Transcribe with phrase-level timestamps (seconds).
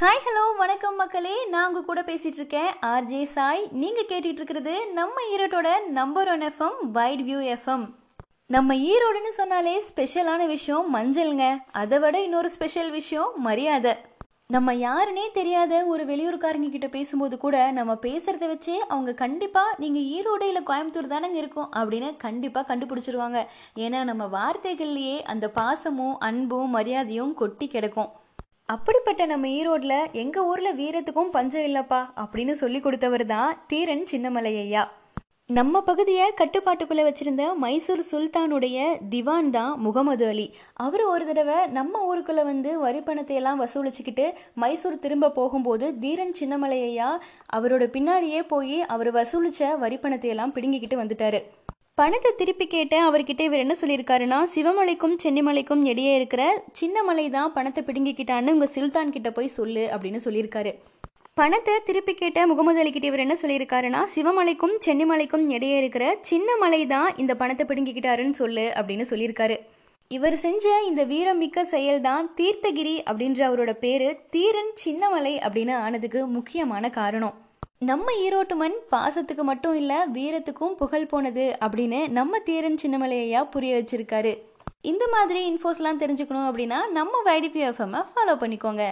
[0.00, 1.46] Hi hello வணக்கம் மக்களே.
[1.46, 2.68] நான் உங்கள் கூட பேசிகிட்டு இருக்கேன்.
[2.82, 3.68] ஆர்ஜே சாய்.
[3.70, 7.84] நீங்கள் கேட்டுட்டு இருக்கிறது நம்ம ஈரோட்டோட number one FM White View FM
[8.46, 11.62] நம்ம ஈரோடுன்னு சொன்னாலே ஸ்பெஷலான விஷயம் மஞ்சள்ங்க.
[11.72, 13.94] அதை விட இன்னொரு ஸ்பெஷல் விஷயம் மரியாதை.
[14.46, 20.42] நம்ம யாருனே தெரியாத ஒரு வெளியூர்காரங்க கிட்ட பேசும்போது கூட நம்ம பேசுறத வச்சே அவங்க கண்டிப்பா நீங்க ஈரோடு
[20.42, 23.46] இல்ல கோயம்புத்தூர் தானங்க இருக்கும் அப்படின்னு கண்டிப்பா கண்டுபிடிச்சிருவாங்க.
[23.76, 28.10] ஏன்னா நம்ம வார்த்தைகள்லயே அந்த பாசமும் அன்பும் மரியாதையும் கொட்டி கிடக்கும்.
[28.70, 34.82] அப்படிப்பட்ட நம்ம ஈரோட்ல எங்க ஊர்ல வீரத்துக்கும் பஞ்சம் இல்லப்பா அப்படின்னு சொல்லி கொடுத்தவர் தான் தீரன் சின்னமலை ஐயா.
[35.50, 38.78] நம்ம பகுதியை கட்டுப்பாட்டுக்குள்ளே வச்சிருந்த மைசூர் சுல்தானுடைய
[39.08, 40.46] திவான் தான் முகமது அலி.
[40.74, 47.08] அவர் ஒரு தடவை நம்ம ஊருக்குள்ளே வந்து வரி பணத்தை எல்லாம் வசூலிச்சுக்கிட்டு மைசூர் திரும்ப போகும்போது தீரன் சின்னமலையா
[47.56, 51.40] அவரோட பின்னாடியே போய் அவர் வசூலிச்ச வரி பணத்தை எல்லாம் பிடுங்கிக்கிட்டு வந்துட்டாரு.
[52.00, 56.42] பணத்தை திருப்பி கேட்ட அவர்கிட்ட இவர் என்ன சொல்லியிருக்காருன்னா சிவமலைக்கும் சென்னிமலைக்கும் இடையே இருக்கிற
[56.78, 60.70] சின்ன மலை தான் பணத்தை பிடுங்கிக்கிட்டான்னு உங்க சுல்தான் கிட்ட போய் சொல்லு அப்படின்னு சொல்லியிருக்காரு.
[61.40, 66.80] பணத்தை திருப்பி கேட்ட முகமது அலி கிட்ட இவர் என்ன சொல்லியிருக்காருன்னா சிவமலைக்கும் சென்னிமலைக்கும் இடையே இருக்கிற சின்ன மலை
[66.94, 69.58] தான் இந்த பணத்தை பிடுங்கிக்கிட்டாருன்னு சொல்லு அப்படின்னு சொல்லியிருக்காரு.
[70.10, 76.90] இவர் செஞ்ச இந்த வீரமிக்க செயல் தான் தீர்த்தகிரி அப்படின்ற அவரோட பேரு தீரன் சின்னமலை அப்படின்னு ஆனதுக்கு முக்கியமான
[77.00, 77.36] காரணம்.
[77.88, 84.32] நம்ம ஈரோட்டு மண் பாசத்துக்கு மட்டும் இல்லை வீரத்துக்கும் புகழ் போனது அப்படின்னு நம்ம தீரன் சின்னமலையா புரிய வச்சிருக்காரு.
[84.90, 88.84] இந்த மாதிரி இன்ஃபோஸ்லாம் தெரிஞ்சுக்கணும் அப்படின்னா நம்ம வைடிஃபி எஃப்எம்மை ஃபாலோ பண்ணிக்கோங்க.